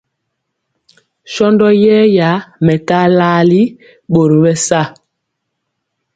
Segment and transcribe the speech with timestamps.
[1.33, 2.29] Shɔndɔ yɛra
[2.65, 3.61] mɛkaa laali
[4.11, 4.81] ɓɔri bɛ sa.